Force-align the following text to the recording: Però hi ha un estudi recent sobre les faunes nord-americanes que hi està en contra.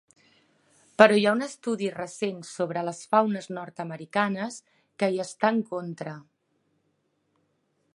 Però 1.01 1.17
hi 1.19 1.25
ha 1.25 1.33
un 1.39 1.45
estudi 1.47 1.91
recent 1.97 2.41
sobre 2.53 2.83
les 2.89 3.03
faunes 3.13 3.51
nord-americanes 3.59 4.59
que 5.03 5.11
hi 5.15 5.23
està 5.29 5.57
en 5.57 5.65
contra. 5.75 6.17